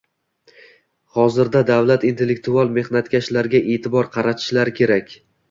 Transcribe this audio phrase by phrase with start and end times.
[1.17, 5.17] Hozirda davlat intellektual mehnatkashlarga e'tibor qaratishlari kerak